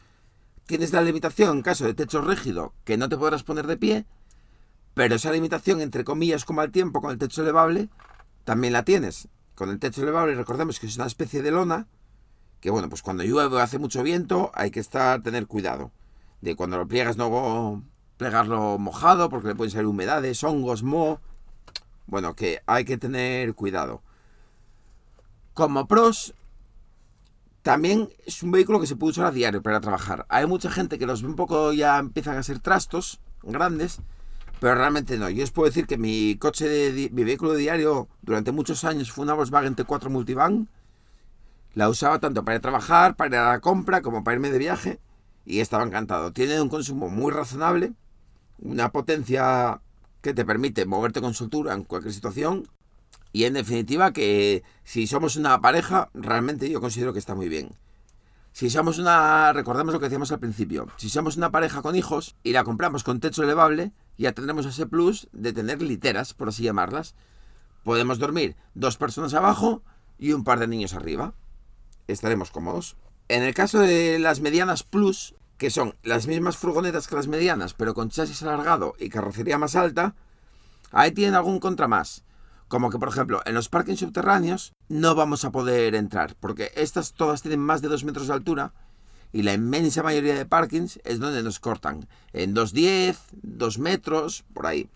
Tienes 0.65 0.93
la 0.93 1.01
limitación 1.01 1.57
en 1.57 1.61
caso 1.61 1.85
de 1.85 1.93
techo 1.93 2.21
rígido, 2.21 2.73
que 2.83 2.97
no 2.97 3.09
te 3.09 3.17
podrás 3.17 3.43
poner 3.43 3.67
de 3.67 3.77
pie, 3.77 4.05
pero 4.93 5.15
esa 5.15 5.31
limitación, 5.31 5.81
entre 5.81 6.03
comillas, 6.03 6.45
como 6.45 6.61
al 6.61 6.71
tiempo 6.71 7.01
con 7.01 7.11
el 7.11 7.17
techo 7.17 7.41
elevable, 7.41 7.89
también 8.43 8.73
la 8.73 8.83
tienes. 8.83 9.27
Con 9.55 9.69
el 9.69 9.79
techo 9.79 10.01
elevable, 10.01 10.35
recordemos 10.35 10.79
que 10.79 10.87
es 10.87 10.95
una 10.97 11.07
especie 11.07 11.41
de 11.41 11.51
lona, 11.51 11.87
que 12.59 12.69
bueno, 12.69 12.89
pues 12.89 13.01
cuando 13.01 13.23
llueve 13.23 13.55
o 13.55 13.59
hace 13.59 13.79
mucho 13.79 14.03
viento, 14.03 14.51
hay 14.53 14.71
que 14.71 14.79
estar, 14.79 15.21
tener 15.21 15.47
cuidado. 15.47 15.91
De 16.41 16.55
cuando 16.55 16.77
lo 16.77 16.87
pliegas, 16.87 17.17
no 17.17 17.83
plegarlo 18.17 18.77
mojado, 18.77 19.29
porque 19.29 19.49
le 19.49 19.55
pueden 19.55 19.71
salir 19.71 19.87
humedades, 19.87 20.43
hongos, 20.43 20.83
moho 20.83 21.19
bueno, 22.05 22.35
que 22.35 22.61
hay 22.65 22.85
que 22.85 22.97
tener 22.97 23.53
cuidado. 23.53 24.01
Como 25.53 25.87
pros, 25.87 26.33
también 27.61 28.09
es 28.25 28.43
un 28.43 28.51
vehículo 28.51 28.79
que 28.79 28.87
se 28.87 28.95
puede 28.95 29.11
usar 29.11 29.25
a 29.25 29.31
diario 29.31 29.61
para 29.61 29.79
trabajar. 29.79 30.25
Hay 30.29 30.45
mucha 30.45 30.69
gente 30.69 30.99
que 30.99 31.05
los 31.05 31.21
ve 31.21 31.29
un 31.29 31.35
poco 31.35 31.73
ya 31.73 31.97
empiezan 31.99 32.37
a 32.37 32.43
ser 32.43 32.59
trastos 32.59 33.19
grandes, 33.41 33.99
pero 34.63 34.75
realmente 34.75 35.17
no. 35.17 35.29
Yo 35.29 35.43
os 35.43 35.51
puedo 35.51 35.67
decir 35.67 35.87
que 35.87 35.97
mi 35.97 36.37
coche 36.37 36.69
de 36.69 37.09
mi 37.11 37.25
vehículo 37.25 37.53
diario 37.53 38.07
durante 38.21 38.53
muchos 38.53 38.85
años 38.85 39.11
fue 39.11 39.25
una 39.25 39.33
Volkswagen 39.33 39.75
T4 39.75 40.07
Multivan. 40.07 40.69
La 41.73 41.89
usaba 41.89 42.19
tanto 42.19 42.45
para 42.45 42.55
ir 42.55 42.59
a 42.59 42.61
trabajar, 42.61 43.17
para 43.17 43.27
ir 43.27 43.35
a 43.35 43.49
la 43.49 43.59
compra, 43.59 44.01
como 44.01 44.23
para 44.23 44.35
irme 44.35 44.51
de 44.51 44.59
viaje 44.59 45.01
y 45.43 45.59
estaba 45.59 45.83
encantado. 45.83 46.31
Tiene 46.31 46.61
un 46.61 46.69
consumo 46.69 47.09
muy 47.09 47.33
razonable, 47.33 47.91
una 48.57 48.93
potencia 48.93 49.81
que 50.21 50.33
te 50.33 50.45
permite 50.45 50.85
moverte 50.85 51.19
con 51.19 51.33
soltura 51.33 51.73
en 51.73 51.83
cualquier 51.83 52.13
situación. 52.13 52.65
Y 53.33 53.43
en 53.43 53.55
definitiva 53.55 54.13
que 54.13 54.63
si 54.85 55.07
somos 55.07 55.35
una 55.35 55.59
pareja, 55.59 56.09
realmente 56.13 56.69
yo 56.69 56.79
considero 56.79 57.11
que 57.11 57.19
está 57.19 57.35
muy 57.35 57.49
bien. 57.49 57.75
Si 58.53 58.69
somos 58.69 58.97
una, 58.97 59.51
recordemos 59.51 59.93
lo 59.93 59.99
que 59.99 60.05
decíamos 60.05 60.31
al 60.31 60.39
principio, 60.39 60.87
si 60.95 61.09
somos 61.09 61.35
una 61.35 61.51
pareja 61.51 61.81
con 61.81 61.97
hijos 61.97 62.37
y 62.43 62.53
la 62.53 62.63
compramos 62.63 63.03
con 63.03 63.19
techo 63.19 63.43
elevable, 63.43 63.91
ya 64.17 64.33
tendremos 64.33 64.65
ese 64.65 64.85
plus 64.85 65.27
de 65.31 65.53
tener 65.53 65.81
literas, 65.81 66.33
por 66.33 66.49
así 66.49 66.63
llamarlas. 66.63 67.15
Podemos 67.83 68.19
dormir 68.19 68.55
dos 68.73 68.97
personas 68.97 69.33
abajo 69.33 69.83
y 70.17 70.33
un 70.33 70.43
par 70.43 70.59
de 70.59 70.67
niños 70.67 70.93
arriba. 70.93 71.33
Estaremos 72.07 72.51
cómodos. 72.51 72.95
En 73.27 73.43
el 73.43 73.53
caso 73.53 73.79
de 73.79 74.19
las 74.19 74.41
medianas 74.41 74.83
plus, 74.83 75.35
que 75.57 75.69
son 75.69 75.95
las 76.03 76.27
mismas 76.27 76.57
furgonetas 76.57 77.07
que 77.07 77.15
las 77.15 77.27
medianas, 77.27 77.73
pero 77.73 77.93
con 77.93 78.09
chasis 78.09 78.43
alargado 78.43 78.95
y 78.99 79.09
carrocería 79.09 79.57
más 79.57 79.75
alta, 79.75 80.15
ahí 80.91 81.11
tienen 81.11 81.35
algún 81.35 81.59
contra 81.59 81.87
más. 81.87 82.23
Como 82.67 82.89
que, 82.89 82.99
por 82.99 83.09
ejemplo, 83.09 83.41
en 83.45 83.53
los 83.53 83.69
parkings 83.69 83.99
subterráneos 83.99 84.73
no 84.89 85.15
vamos 85.15 85.45
a 85.45 85.51
poder 85.51 85.95
entrar, 85.95 86.35
porque 86.39 86.71
estas 86.75 87.13
todas 87.13 87.41
tienen 87.41 87.59
más 87.59 87.81
de 87.81 87.87
2 87.87 88.03
metros 88.03 88.27
de 88.27 88.33
altura 88.33 88.73
y 89.33 89.41
la 89.41 89.53
inmensa 89.53 90.03
mayoría 90.03 90.35
de 90.35 90.45
parkings 90.45 90.99
es 91.03 91.19
donde 91.19 91.43
nos 91.43 91.59
cortan, 91.59 92.07
en 92.31 92.55
2,10, 92.55 93.17
2 93.41 93.79
metros, 93.79 94.45
por 94.53 94.67
ahí. 94.67 94.87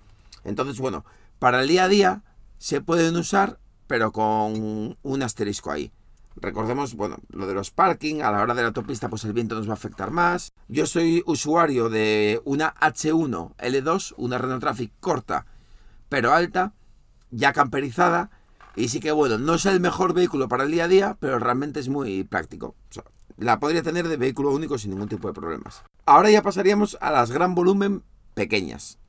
Entonces, 0.46 0.80
bueno, 0.80 1.04
para 1.40 1.62
el 1.62 1.68
día 1.68 1.84
a 1.84 1.90
día 1.90 2.24
se 2.58 2.80
pueden 2.80 3.18
usar, 3.18 3.60
pero 3.88 4.14
con 4.14 4.98
un 5.02 5.24
asterisco 5.24 5.72
ahí. 5.72 5.92
Recordemos, 6.40 6.94
bueno, 6.94 7.18
lo 7.30 7.48
de 7.48 7.56
los 7.56 7.72
parking, 7.72 8.22
a 8.22 8.32
la 8.32 8.42
hora 8.42 8.54
de 8.54 8.62
la 8.62 8.68
autopista 8.68 9.10
pues 9.10 9.26
el 9.26 9.34
viento 9.34 9.56
nos 9.56 9.68
va 9.68 9.72
a 9.72 9.74
afectar 9.74 10.12
más. 10.12 10.54
Yo 10.68 10.86
soy 10.86 11.24
usuario 11.26 11.90
de 11.90 12.40
una 12.46 12.76
H1 12.76 13.56
L2, 13.58 14.14
una 14.18 14.38
Renault 14.38 14.62
Traffic 14.62 14.92
corta 15.00 15.46
pero 16.10 16.34
alta, 16.34 16.74
ya 17.32 17.54
camperizada, 17.54 18.30
y 18.76 18.90
sí 18.90 19.00
que 19.00 19.12
bueno, 19.12 19.38
no 19.38 19.56
es 19.56 19.66
el 19.66 19.80
mejor 19.80 20.14
vehículo 20.14 20.48
para 20.48 20.64
el 20.64 20.72
día 20.72 20.86
a 20.86 20.88
día, 20.88 21.18
pero 21.20 21.40
realmente 21.40 21.80
es 21.80 21.90
muy 21.90 22.24
práctico. 22.24 22.76
La 23.38 23.60
podría 23.60 23.84
tener 23.84 24.08
de 24.08 24.18
vehículo 24.18 24.52
único 24.52 24.78
sin 24.78 24.92
ningún 24.92 25.08
tipo 25.08 25.28
de 25.28 25.34
problemas. 25.34 25.84
Ahora 26.06 26.30
ya 26.30 26.42
pasaríamos 26.42 26.98
a 27.02 27.12
las 27.12 27.32
gran 27.32 27.56
volumen 27.56 28.04
pequeñas. 28.34 29.00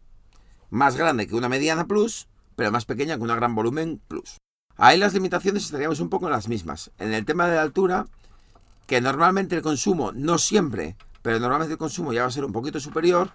Más 0.70 0.96
grande 0.96 1.26
que 1.26 1.34
una 1.34 1.48
mediana 1.48 1.86
plus, 1.86 2.28
pero 2.54 2.70
más 2.70 2.84
pequeña 2.84 3.16
que 3.16 3.22
una 3.22 3.36
gran 3.36 3.54
volumen 3.54 4.00
plus. 4.06 4.36
Ahí 4.76 4.98
las 4.98 5.14
limitaciones 5.14 5.64
estaríamos 5.64 6.00
un 6.00 6.10
poco 6.10 6.26
en 6.26 6.32
las 6.32 6.48
mismas. 6.48 6.90
En 6.98 7.12
el 7.12 7.24
tema 7.24 7.48
de 7.48 7.56
la 7.56 7.62
altura, 7.62 8.06
que 8.86 9.00
normalmente 9.00 9.56
el 9.56 9.62
consumo, 9.62 10.12
no 10.12 10.38
siempre, 10.38 10.96
pero 11.22 11.40
normalmente 11.40 11.72
el 11.72 11.78
consumo 11.78 12.12
ya 12.12 12.22
va 12.22 12.28
a 12.28 12.32
ser 12.32 12.44
un 12.44 12.52
poquito 12.52 12.78
superior 12.80 13.30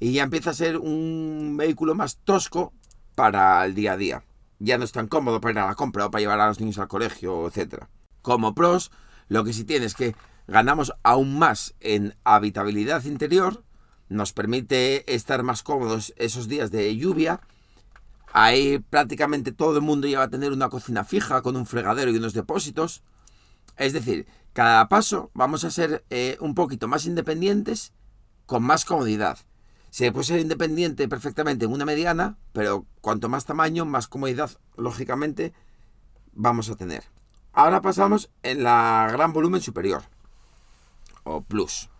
y 0.00 0.12
ya 0.12 0.22
empieza 0.22 0.50
a 0.50 0.54
ser 0.54 0.78
un 0.78 1.56
vehículo 1.58 1.94
más 1.94 2.18
tosco 2.18 2.72
para 3.14 3.64
el 3.64 3.74
día 3.74 3.92
a 3.92 3.96
día. 3.96 4.24
Ya 4.60 4.78
no 4.78 4.84
es 4.84 4.92
tan 4.92 5.08
cómodo 5.08 5.40
para 5.40 5.52
ir 5.52 5.58
a 5.58 5.66
la 5.66 5.74
compra 5.74 6.06
o 6.06 6.10
para 6.10 6.20
llevar 6.20 6.40
a 6.40 6.48
los 6.48 6.60
niños 6.60 6.78
al 6.78 6.88
colegio, 6.88 7.48
etc. 7.48 7.84
Como 8.22 8.54
pros, 8.54 8.90
lo 9.28 9.44
que 9.44 9.52
sí 9.52 9.64
tiene 9.64 9.86
es 9.86 9.94
que 9.94 10.14
ganamos 10.46 10.92
aún 11.02 11.38
más 11.38 11.74
en 11.80 12.16
habitabilidad 12.24 13.04
interior, 13.04 13.64
nos 14.08 14.32
permite 14.32 15.14
estar 15.14 15.42
más 15.42 15.62
cómodos 15.62 16.14
esos 16.16 16.48
días 16.48 16.70
de 16.70 16.96
lluvia. 16.96 17.40
Ahí 18.32 18.78
prácticamente 18.78 19.52
todo 19.52 19.76
el 19.76 19.82
mundo 19.82 20.06
ya 20.06 20.18
va 20.18 20.24
a 20.24 20.30
tener 20.30 20.52
una 20.52 20.70
cocina 20.70 21.04
fija 21.04 21.42
con 21.42 21.56
un 21.56 21.66
fregadero 21.66 22.10
y 22.10 22.16
unos 22.16 22.32
depósitos. 22.32 23.02
Es 23.76 23.92
decir, 23.92 24.26
cada 24.52 24.88
paso 24.88 25.30
vamos 25.34 25.64
a 25.64 25.70
ser 25.70 26.04
eh, 26.10 26.36
un 26.40 26.54
poquito 26.54 26.88
más 26.88 27.06
independientes 27.06 27.92
con 28.46 28.62
más 28.62 28.84
comodidad. 28.84 29.38
Se 29.90 30.10
puede 30.12 30.24
ser 30.24 30.40
independiente 30.40 31.08
perfectamente 31.08 31.64
en 31.64 31.72
una 31.72 31.84
mediana, 31.84 32.38
pero 32.52 32.86
cuanto 33.00 33.28
más 33.28 33.44
tamaño, 33.44 33.84
más 33.84 34.08
comodidad, 34.08 34.50
lógicamente, 34.76 35.52
vamos 36.32 36.68
a 36.70 36.76
tener. 36.76 37.04
Ahora 37.58 37.82
pasamos 37.82 38.30
en 38.44 38.62
la 38.62 39.08
gran 39.10 39.32
volumen 39.32 39.60
superior, 39.60 40.04
o 41.24 41.42
plus, 41.42 41.90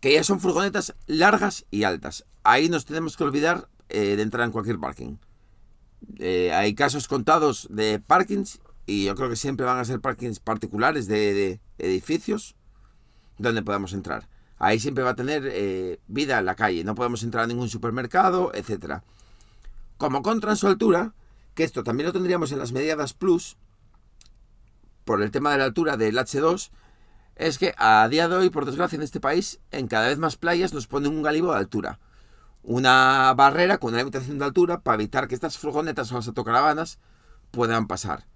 que 0.00 0.14
ya 0.14 0.24
son 0.24 0.40
furgonetas 0.40 0.96
largas 1.06 1.64
y 1.70 1.84
altas. 1.84 2.24
Ahí 2.42 2.68
nos 2.68 2.84
tenemos 2.84 3.16
que 3.16 3.22
olvidar 3.22 3.68
eh, 3.88 4.16
de 4.16 4.22
entrar 4.22 4.44
en 4.44 4.50
cualquier 4.50 4.80
parking. 4.80 5.18
Eh, 6.18 6.50
hay 6.52 6.74
casos 6.74 7.06
contados 7.06 7.68
de 7.70 8.00
parkings 8.00 8.58
y 8.84 9.04
yo 9.04 9.14
creo 9.14 9.30
que 9.30 9.36
siempre 9.36 9.64
van 9.64 9.78
a 9.78 9.84
ser 9.84 10.00
parkings 10.00 10.40
particulares 10.40 11.06
de, 11.06 11.60
edificios 11.78 12.56
donde 13.38 13.62
podamos 13.62 13.92
entrar. 13.92 14.28
Ahí 14.58 14.80
siempre 14.80 15.04
va 15.04 15.10
a 15.10 15.14
tener 15.14 15.44
eh, 15.46 16.00
vida 16.08 16.36
en 16.36 16.46
la 16.46 16.56
calle, 16.56 16.82
no 16.82 16.96
podemos 16.96 17.22
entrar 17.22 17.44
a 17.44 17.46
ningún 17.46 17.68
supermercado, 17.68 18.50
etc. 18.52 19.02
Como 19.98 20.20
contra 20.22 20.50
en 20.50 20.56
su 20.56 20.66
altura, 20.66 21.14
que 21.54 21.62
esto 21.62 21.84
también 21.84 22.08
lo 22.08 22.12
tendríamos 22.12 22.50
en 22.50 22.58
las 22.58 22.72
mediadas 22.72 23.14
plus, 23.14 23.56
por 25.08 25.22
el 25.22 25.30
tema 25.30 25.52
de 25.52 25.58
la 25.58 25.64
altura 25.64 25.96
del 25.96 26.18
H2, 26.18 26.68
es 27.36 27.56
que 27.56 27.74
a 27.78 28.06
día 28.10 28.28
de 28.28 28.36
hoy, 28.36 28.50
por 28.50 28.66
desgracia, 28.66 28.96
en 28.96 29.02
este 29.02 29.20
país, 29.20 29.58
en 29.70 29.88
cada 29.88 30.08
vez 30.08 30.18
más 30.18 30.36
playas 30.36 30.74
nos 30.74 30.86
ponen 30.86 31.10
un 31.10 31.22
galibo 31.22 31.50
de 31.50 31.58
altura. 31.58 31.98
Una 32.62 33.32
barrera 33.34 33.78
con 33.78 33.94
una 33.94 34.02
limitación 34.02 34.38
de 34.38 34.44
altura 34.44 34.80
para 34.80 34.96
evitar 34.96 35.26
que 35.26 35.34
estas 35.34 35.56
furgonetas 35.56 36.12
o 36.12 36.16
las 36.16 36.28
autocaravanas 36.28 36.98
puedan 37.50 37.86
pasar 37.86 38.26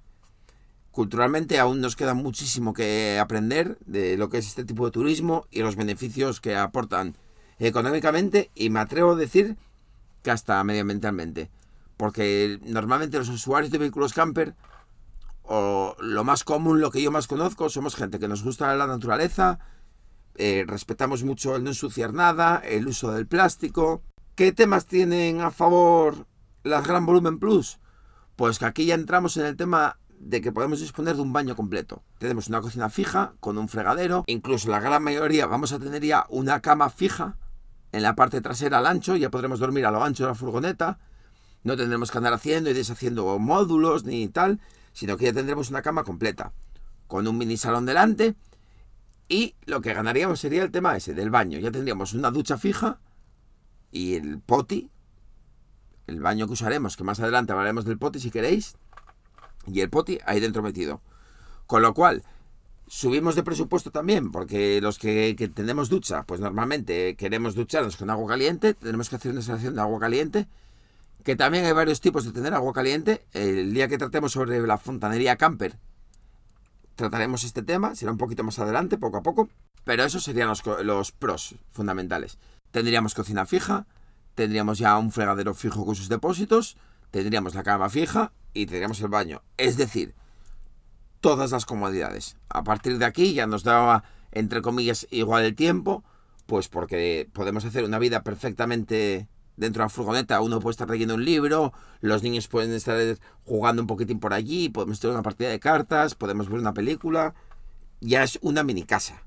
culturalmente 0.93 1.59
aún 1.59 1.81
nos 1.81 1.97
queda 1.97 2.15
muchísimo 2.15 2.75
que 2.75 3.19
aprender 3.19 3.79
de 3.87 4.17
lo 4.17 4.29
que 4.29 4.39
es 4.39 4.47
este 4.47 4.65
tipo 4.65 4.85
de 4.85 4.93
turismo 4.93 5.47
y 5.51 5.61
los 5.61 5.75
beneficios 5.75 6.41
que 6.41 6.55
aportan 6.55 7.17
económicamente 7.59 8.51
y 8.55 8.69
me 8.71 8.81
atrevo 8.81 9.13
a 9.13 9.17
decir 9.17 9.57
que 10.23 10.31
hasta 10.31 10.63
medioambientalmente. 10.63 11.51
Porque 11.97 12.59
normalmente 12.63 13.19
los 13.19 13.31
usuarios 13.31 13.73
de 13.73 13.79
vehículos 13.79 14.13
camper, 14.13 14.55
o 15.45 15.82
lo 16.03 16.25
más 16.25 16.43
común, 16.43 16.81
lo 16.81 16.91
que 16.91 17.01
yo 17.01 17.13
más 17.13 17.29
conozco, 17.29 17.69
somos 17.69 17.95
gente 17.95 18.19
que 18.19 18.27
nos 18.27 18.43
gusta 18.43 18.75
la 18.75 18.89
naturaleza, 18.89 19.61
eh, 20.35 20.65
respetamos 20.67 21.23
mucho 21.23 21.55
el 21.55 21.63
no 21.63 21.71
ensuciar 21.71 22.13
nada, 22.13 22.57
el 22.57 22.89
uso 22.89 23.13
del 23.13 23.29
plástico. 23.29 24.03
¿Qué 24.35 24.51
temas 24.51 24.87
tienen 24.87 25.41
a 25.41 25.53
favor 25.53 26.27
las 26.65 26.87
Gran 26.87 27.07
Volumen 27.07 27.39
Plus? 27.39 27.79
Pues 28.35 28.59
que 28.59 28.65
aquí 28.65 28.87
ya 28.87 28.95
entramos 28.95 29.37
en 29.37 29.47
el 29.47 29.57
tema 29.57 29.99
de 30.09 30.41
que 30.41 30.51
podemos 30.51 30.81
disponer 30.81 31.15
de 31.15 31.23
un 31.23 31.33
baño 31.33 31.55
completo. 31.55 32.03
Tenemos 32.19 32.49
una 32.49 32.61
cocina 32.61 32.91
fija 32.91 33.35
con 33.39 33.57
un 33.57 33.69
fregadero, 33.69 34.25
incluso 34.27 34.71
la 34.71 34.81
gran 34.81 35.05
mayoría 35.05 35.47
vamos 35.47 35.73
a 35.73 35.79
tener 35.79 36.03
ya 36.05 36.27
una 36.31 36.61
cama 36.61 36.91
fija 36.91 37.37
en 37.93 38.03
la 38.03 38.17
parte 38.17 38.41
trasera 38.41 38.79
al 38.79 38.87
ancho, 38.87 39.15
ya 39.15 39.31
podremos 39.31 39.61
dormir 39.61 39.87
a 39.87 39.93
lo 39.93 40.03
ancho 40.03 40.25
de 40.25 40.31
la 40.31 40.35
furgoneta, 40.35 40.99
no 41.63 41.77
tendremos 41.77 42.11
que 42.11 42.19
andar 42.19 42.33
haciendo 42.33 42.71
y 42.71 42.73
deshaciendo 42.73 43.39
módulos 43.39 44.05
ni 44.05 44.27
tal, 44.29 44.61
sino 44.93 45.17
que 45.17 45.27
ya 45.27 45.33
tendremos 45.33 45.71
una 45.71 45.83
cama 45.83 46.05
completa, 46.05 46.53
con 47.07 47.27
un 47.27 47.39
mini 47.39 47.57
salón 47.57 47.87
delante 47.87 48.35
y 49.29 49.55
lo 49.67 49.81
que 49.81 49.95
ganaríamos 49.95 50.41
sería 50.41 50.63
el 50.63 50.71
tema 50.71 50.97
ese 50.97 51.15
del 51.15 51.31
baño, 51.31 51.59
ya 51.59 51.71
tendríamos 51.71 52.13
una 52.13 52.31
ducha 52.31 52.59
fija 52.59 52.99
y 53.91 54.15
el 54.15 54.41
poti, 54.41 54.91
el 56.07 56.21
baño 56.21 56.47
que 56.47 56.55
usaremos, 56.55 56.97
que 56.97 57.05
más 57.05 57.21
adelante 57.21 57.53
hablaremos 57.53 57.85
del 57.85 57.99
poti 57.99 58.21
si 58.21 58.31
queréis, 58.31 58.77
y 59.67 59.81
el 59.81 59.91
poti 59.91 60.19
ahí 60.27 60.41
dentro 60.41 60.63
metido. 60.63 61.01
Con 61.67 61.83
lo 61.83 61.95
cual, 61.95 62.23
subimos 62.87 63.35
de 63.35 63.43
presupuesto 63.43 63.91
también, 63.91 64.31
porque 64.31 64.81
los 64.83 64.99
que, 64.99 65.35
tenemos 65.55 65.89
ducha, 65.89 66.25
pues 66.25 66.41
normalmente 66.41 67.15
queremos 67.17 67.55
ducharnos 67.55 67.97
con 67.97 68.11
agua 68.11 68.29
caliente, 68.29 68.75
tenemos 68.75 69.09
que 69.09 69.17
hacer 69.17 69.31
una 69.31 69.41
instalación 69.41 69.75
de 69.75 69.81
agua 69.81 69.99
caliente, 69.99 70.47
que 71.25 71.37
también 71.37 71.65
hay 71.65 71.73
varios 71.73 72.01
tipos 72.01 72.25
de 72.25 72.33
tener 72.33 72.55
agua 72.55 72.73
caliente. 72.73 73.27
El 73.33 73.73
día 73.73 73.89
que 73.89 73.99
tratemos 73.99 74.33
sobre 74.33 74.61
la 74.67 74.79
fontanería 74.79 75.37
camper, 75.37 75.79
trataremos 76.95 77.45
este 77.45 77.63
tema, 77.63 77.95
será 77.95 78.13
un 78.13 78.19
poquito 78.19 78.45
más 78.45 78.59
adelante, 78.59 78.99
poco 78.99 79.19
a 79.19 79.23
poco, 79.23 79.49
pero 79.85 80.05
esos 80.05 80.25
serían 80.25 80.49
los, 80.49 80.63
los 80.83 81.13
pros 81.13 81.55
fundamentales. 81.71 82.39
Tendríamos 82.71 83.15
cocina 83.15 83.47
fija, 83.47 83.87
tendríamos 84.35 84.79
ya 84.79 84.97
un 84.99 85.13
fregadero 85.13 85.55
fijo 85.55 85.85
con 85.85 85.95
sus 85.95 86.09
depósitos, 86.09 86.77
tendríamos 87.11 87.55
la 87.55 87.63
cama 87.63 87.89
fija 87.91 88.33
y 88.55 88.67
tendríamos 88.67 89.01
el 89.01 89.09
baño. 89.09 89.43
Es 89.57 89.77
decir, 89.77 90.15
todas 91.21 91.53
las 91.53 91.67
comodidades. 91.67 92.37
A 92.49 92.65
partir 92.65 92.99
de 92.99 93.05
aquí 93.05 93.35
ya 93.35 93.47
nos 93.47 93.63
daba, 93.63 94.05
entre 94.33 94.63
comillas, 94.63 95.07
igual 95.11 95.45
el 95.45 95.55
tiempo, 95.55 96.05
pues 96.47 96.69
porque 96.69 97.29
podemos 97.33 97.65
hacer 97.65 97.85
una 97.85 97.99
vida 97.99 98.23
perfectamente 98.23 99.29
dentro 99.63 99.81
de 99.81 99.87
la 99.87 99.89
furgoneta. 99.89 100.41
Uno 100.41 100.61
puede 100.61 100.73
estar 100.73 100.91
leyendo 100.91 101.15
un 101.15 101.25
libro, 101.25 101.73
los 102.01 102.23
niños 102.23 102.49
pueden 102.49 102.73
estar 102.73 102.99
jugando 103.45 103.83
un 103.83 103.87
poquitín 103.87 104.21
por 104.21 104.35
allí, 104.35 104.69
podemos 104.69 105.01
tener 105.01 105.15
una 105.15 105.23
partida 105.23 105.49
de 105.49 105.61
cartas, 105.61 106.15
podemos 106.15 106.49
ver 106.49 106.61
una 106.61 106.75
película. 106.75 107.35
Ya 108.01 108.25
es 108.25 108.39
una 108.43 108.63
mini 108.65 108.83
casa. 108.83 109.23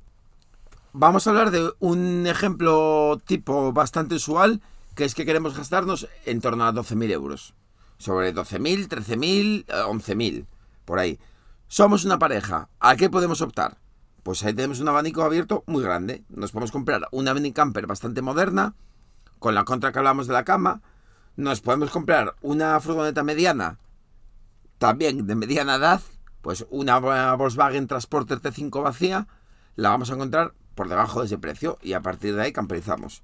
Vamos 0.93 1.25
a 1.25 1.29
hablar 1.31 1.51
de 1.51 1.73
un 1.79 2.27
ejemplo 2.27 3.19
tipo 3.25 3.73
bastante 3.73 4.15
usual, 4.15 4.61
que 4.95 5.05
es 5.05 5.15
que 5.15 5.25
queremos 5.25 5.57
gastarnos 5.57 6.07
en 6.25 6.39
torno 6.39 6.65
a 6.65 6.73
12.000 6.73 7.11
euros 7.11 7.53
sobre 7.97 8.33
12.000, 8.33 8.87
13.000, 8.87 9.65
11.000, 9.65 10.45
por 10.85 10.99
ahí. 10.99 11.19
Somos 11.67 12.05
una 12.05 12.19
pareja, 12.19 12.69
¿a 12.79 12.95
qué 12.95 13.09
podemos 13.09 13.41
optar? 13.41 13.77
Pues 14.23 14.43
ahí 14.43 14.53
tenemos 14.53 14.79
un 14.79 14.87
abanico 14.87 15.23
abierto 15.23 15.63
muy 15.67 15.83
grande. 15.83 16.23
Nos 16.29 16.51
podemos 16.51 16.71
comprar 16.71 17.07
una 17.11 17.33
mini 17.33 17.51
camper 17.51 17.87
bastante 17.87 18.21
moderna, 18.21 18.73
con 19.39 19.55
la 19.55 19.63
contra 19.63 19.91
que 19.91 19.99
hablamos 19.99 20.27
de 20.27 20.33
la 20.33 20.45
cama. 20.45 20.81
Nos 21.35 21.61
podemos 21.61 21.89
comprar 21.91 22.35
una 22.41 22.79
furgoneta 22.79 23.23
mediana, 23.23 23.79
también 24.77 25.27
de 25.27 25.35
mediana 25.35 25.75
edad, 25.75 26.01
pues 26.41 26.65
una 26.69 26.99
Volkswagen 27.35 27.87
Transporter 27.87 28.39
T5 28.39 28.83
vacía, 28.83 29.27
la 29.75 29.89
vamos 29.89 30.11
a 30.11 30.13
encontrar 30.13 30.53
por 30.75 30.89
debajo 30.89 31.19
de 31.19 31.25
ese 31.25 31.37
precio 31.37 31.77
y 31.81 31.93
a 31.93 32.01
partir 32.01 32.35
de 32.35 32.43
ahí 32.43 32.51
camperizamos. 32.51 33.23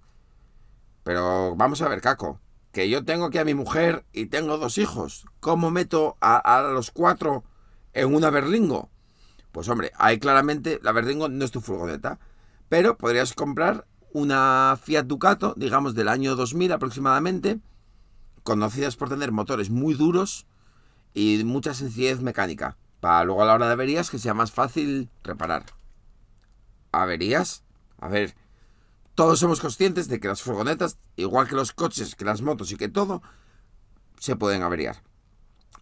Pero 1.04 1.56
vamos 1.56 1.82
a 1.82 1.90
ver, 1.90 2.02
Caco, 2.02 2.40
que 2.72 2.90
yo 2.90 3.04
tengo 3.04 3.26
aquí 3.26 3.38
a 3.38 3.46
mi 3.46 3.54
mujer 3.54 4.06
y 4.14 4.28
tengo 4.28 4.58
dos 4.58 4.78
hijos. 4.78 5.26
¿Cómo 5.40 5.72
meto 5.72 6.18
a, 6.22 6.62
los 6.74 6.92
cuatro 6.92 7.44
en 7.94 8.14
una 8.14 8.30
Berlingo? 8.30 8.90
Pues 9.52 9.68
hombre, 9.68 9.92
ahí 9.98 10.20
claramente 10.20 10.80
la 10.82 10.92
Berlingo 10.92 11.28
no 11.28 11.44
es 11.44 11.52
tu 11.52 11.62
furgoneta. 11.62 12.20
Pero 12.70 12.98
podrías 12.98 13.34
comprar 13.34 13.86
una 14.14 14.78
Fiat 14.82 15.06
Ducato, 15.06 15.54
digamos 15.58 15.96
del 15.96 16.08
año 16.08 16.36
2000 16.36 16.74
aproximadamente, 16.74 17.60
conocidas 18.44 18.96
por 18.96 19.10
tener 19.10 19.32
motores 19.32 19.70
muy 19.70 19.94
duros 19.94 20.48
y 21.14 21.44
mucha 21.44 21.74
sencillez 21.74 22.22
mecánica, 22.22 22.78
para 23.00 23.24
luego 23.24 23.44
a 23.44 23.46
la 23.46 23.54
hora 23.54 23.68
de 23.68 23.74
averías 23.74 24.10
que 24.10 24.20
sea 24.20 24.34
más 24.34 24.52
fácil 24.52 25.10
reparar. 25.24 25.66
¿Averías? 26.92 27.64
A 28.00 28.08
ver, 28.08 28.36
todos 29.16 29.40
somos 29.40 29.60
conscientes 29.60 30.08
de 30.08 30.20
que 30.20 30.28
las 30.28 30.42
furgonetas, 30.42 30.98
igual 31.16 31.48
que 31.48 31.56
los 31.56 31.72
coches, 31.72 32.16
que 32.16 32.26
las 32.26 32.42
motos 32.42 32.72
y 32.72 32.78
que 32.78 32.90
todo, 32.90 33.22
se 34.20 34.36
pueden 34.36 34.64
averiar. 34.64 35.04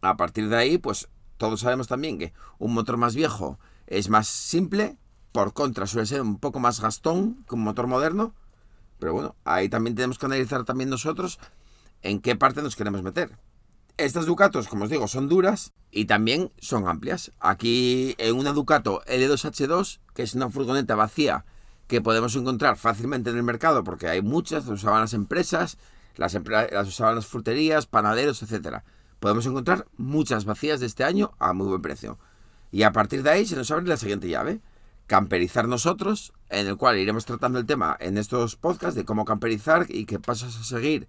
A 0.01 0.17
partir 0.17 0.49
de 0.49 0.57
ahí, 0.57 0.77
pues 0.77 1.09
todos 1.37 1.61
sabemos 1.61 1.87
también 1.87 2.17
que 2.17 2.33
un 2.57 2.73
motor 2.73 2.97
más 2.97 3.15
viejo 3.15 3.59
es 3.87 4.09
más 4.09 4.27
simple, 4.27 4.97
por 5.31 5.53
contra 5.53 5.87
suele 5.87 6.05
ser 6.05 6.21
un 6.21 6.39
poco 6.39 6.59
más 6.59 6.79
gastón 6.81 7.43
que 7.47 7.55
un 7.55 7.63
motor 7.63 7.87
moderno, 7.87 8.33
pero 8.99 9.13
bueno, 9.13 9.35
ahí 9.45 9.69
también 9.69 9.95
tenemos 9.95 10.17
que 10.17 10.25
analizar 10.25 10.63
también 10.65 10.89
nosotros 10.89 11.39
en 12.01 12.19
qué 12.19 12.35
parte 12.35 12.61
nos 12.61 12.75
queremos 12.75 13.03
meter. 13.03 13.37
Estas 13.97 14.25
Ducatos, 14.25 14.67
como 14.67 14.85
os 14.85 14.89
digo, 14.89 15.07
son 15.07 15.27
duras 15.27 15.73
y 15.91 16.05
también 16.05 16.51
son 16.59 16.87
amplias. 16.87 17.33
Aquí 17.39 18.15
en 18.17 18.35
una 18.35 18.53
Ducato 18.53 19.01
L2H2, 19.05 19.99
que 20.13 20.23
es 20.23 20.33
una 20.35 20.49
furgoneta 20.49 20.95
vacía 20.95 21.45
que 21.87 22.01
podemos 22.01 22.35
encontrar 22.35 22.77
fácilmente 22.77 23.29
en 23.29 23.37
el 23.37 23.43
mercado 23.43 23.83
porque 23.83 24.07
hay 24.07 24.21
muchas, 24.21 24.65
las 24.67 24.79
usaban 24.79 25.01
las 25.01 25.13
empresas, 25.13 25.77
las, 26.15 26.33
las 26.33 26.87
usaban 26.87 27.15
las 27.15 27.25
fruterías, 27.25 27.87
panaderos, 27.87 28.41
etcétera. 28.41 28.85
Podemos 29.19 29.45
encontrar 29.45 29.85
muchas 29.97 30.45
vacías 30.45 30.79
de 30.79 30.85
este 30.85 31.03
año 31.03 31.33
a 31.39 31.51
muy 31.51 31.67
buen 31.67 31.81
precio. 31.81 32.17
Y 32.71 32.83
a 32.83 32.91
partir 32.91 33.23
de 33.23 33.31
ahí 33.31 33.45
se 33.45 33.55
nos 33.55 33.71
abre 33.71 33.85
la 33.85 33.97
siguiente 33.97 34.29
llave. 34.29 34.61
Camperizar 35.09 35.67
nosotros, 35.67 36.33
en 36.49 36.67
el 36.67 36.77
cual 36.77 36.99
iremos 36.99 37.25
tratando 37.25 37.57
el 37.57 37.65
tema 37.65 37.97
en 37.99 38.19
estos 38.19 38.55
podcasts 38.55 38.93
de 38.93 39.05
cómo 39.05 39.25
camperizar 39.25 39.87
y 39.89 40.05
qué 40.05 40.19
pasos 40.19 40.55
a 40.55 40.63
seguir 40.63 41.07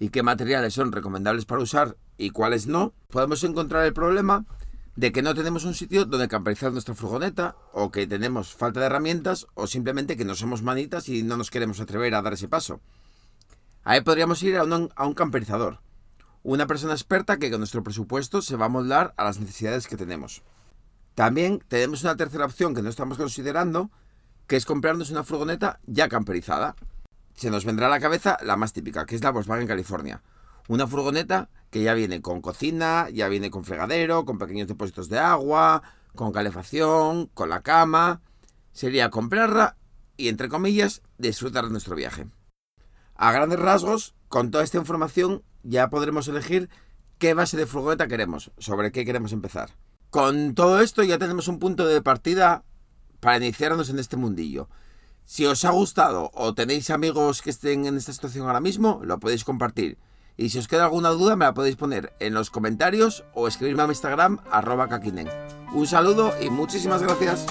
y 0.00 0.08
qué 0.08 0.22
materiales 0.22 0.72
son 0.72 0.90
recomendables 0.90 1.44
para 1.44 1.60
usar 1.60 1.98
y 2.16 2.30
cuáles 2.30 2.66
no. 2.66 2.94
Podemos 3.10 3.44
encontrar 3.44 3.84
el 3.84 3.92
problema 3.92 4.46
de 4.94 5.12
que 5.12 5.20
no 5.20 5.34
tenemos 5.34 5.66
un 5.66 5.74
sitio 5.74 6.06
donde 6.06 6.28
camperizar 6.28 6.72
nuestra 6.72 6.94
furgoneta, 6.94 7.56
o 7.74 7.90
que 7.90 8.06
tenemos 8.06 8.54
falta 8.54 8.80
de 8.80 8.86
herramientas, 8.86 9.46
o 9.52 9.66
simplemente 9.66 10.16
que 10.16 10.24
no 10.24 10.34
somos 10.34 10.62
manitas 10.62 11.10
y 11.10 11.22
no 11.22 11.36
nos 11.36 11.50
queremos 11.50 11.78
atrever 11.78 12.14
a 12.14 12.22
dar 12.22 12.32
ese 12.32 12.48
paso. 12.48 12.80
Ahí 13.84 14.00
podríamos 14.00 14.42
ir 14.44 14.56
a 14.56 14.64
un, 14.64 14.90
a 14.96 15.06
un 15.06 15.12
camperizador, 15.12 15.80
una 16.42 16.66
persona 16.66 16.94
experta 16.94 17.36
que 17.36 17.50
con 17.50 17.60
nuestro 17.60 17.82
presupuesto 17.82 18.40
se 18.40 18.56
va 18.56 18.64
a 18.64 18.70
moldar 18.70 19.12
a 19.18 19.24
las 19.24 19.38
necesidades 19.38 19.88
que 19.88 19.98
tenemos. 19.98 20.42
También 21.16 21.64
tenemos 21.66 22.02
una 22.02 22.14
tercera 22.14 22.44
opción 22.44 22.74
que 22.74 22.82
no 22.82 22.90
estamos 22.90 23.16
considerando, 23.16 23.90
que 24.46 24.56
es 24.56 24.66
comprarnos 24.66 25.10
una 25.10 25.24
furgoneta 25.24 25.80
ya 25.86 26.10
camperizada. 26.10 26.76
Se 27.34 27.50
nos 27.50 27.64
vendrá 27.64 27.86
a 27.86 27.90
la 27.90 28.00
cabeza 28.00 28.36
la 28.42 28.56
más 28.56 28.74
típica, 28.74 29.06
que 29.06 29.16
es 29.16 29.24
la 29.24 29.30
Volkswagen 29.30 29.66
California. 29.66 30.22
Una 30.68 30.86
furgoneta 30.86 31.48
que 31.70 31.82
ya 31.82 31.94
viene 31.94 32.20
con 32.20 32.42
cocina, 32.42 33.08
ya 33.08 33.28
viene 33.28 33.50
con 33.50 33.64
fregadero, 33.64 34.26
con 34.26 34.36
pequeños 34.36 34.68
depósitos 34.68 35.08
de 35.08 35.18
agua, 35.18 35.82
con 36.14 36.32
calefacción, 36.32 37.30
con 37.32 37.48
la 37.48 37.62
cama. 37.62 38.20
Sería 38.72 39.08
comprarla 39.08 39.78
y, 40.18 40.28
entre 40.28 40.50
comillas, 40.50 41.00
disfrutar 41.16 41.64
de 41.64 41.70
nuestro 41.70 41.96
viaje. 41.96 42.26
A 43.14 43.32
grandes 43.32 43.58
rasgos, 43.58 44.14
con 44.28 44.50
toda 44.50 44.64
esta 44.64 44.76
información 44.76 45.42
ya 45.62 45.88
podremos 45.88 46.28
elegir 46.28 46.68
qué 47.16 47.32
base 47.32 47.56
de 47.56 47.64
furgoneta 47.64 48.06
queremos, 48.06 48.50
sobre 48.58 48.92
qué 48.92 49.06
queremos 49.06 49.32
empezar. 49.32 49.70
Con 50.10 50.54
todo 50.54 50.80
esto 50.80 51.02
ya 51.02 51.18
tenemos 51.18 51.48
un 51.48 51.58
punto 51.58 51.86
de 51.86 52.02
partida 52.02 52.64
para 53.20 53.36
iniciarnos 53.36 53.90
en 53.90 53.98
este 53.98 54.16
mundillo. 54.16 54.68
Si 55.24 55.44
os 55.44 55.64
ha 55.64 55.70
gustado 55.70 56.30
o 56.34 56.54
tenéis 56.54 56.90
amigos 56.90 57.42
que 57.42 57.50
estén 57.50 57.86
en 57.86 57.96
esta 57.96 58.12
situación 58.12 58.46
ahora 58.46 58.60
mismo, 58.60 59.00
lo 59.02 59.18
podéis 59.18 59.44
compartir. 59.44 59.98
Y 60.36 60.50
si 60.50 60.58
os 60.58 60.68
queda 60.68 60.84
alguna 60.84 61.10
duda, 61.10 61.34
me 61.34 61.46
la 61.46 61.54
podéis 61.54 61.76
poner 61.76 62.12
en 62.20 62.34
los 62.34 62.50
comentarios 62.50 63.24
o 63.34 63.48
escribirme 63.48 63.82
a 63.82 63.86
mi 63.86 63.92
Instagram, 63.92 64.38
arroba 64.50 64.88
kakinen. 64.88 65.28
Un 65.72 65.86
saludo 65.86 66.32
y 66.40 66.50
muchísimas 66.50 67.02
gracias. 67.02 67.46